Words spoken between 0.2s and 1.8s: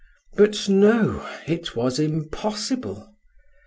But, no! it